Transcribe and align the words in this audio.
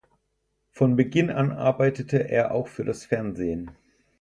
Von 0.71 0.95
Beginn 0.95 1.29
an 1.29 1.51
arbeitete 1.51 2.27
er 2.27 2.55
auch 2.55 2.67
für 2.69 2.83
das 2.83 3.05
Fernsehen. 3.05 3.69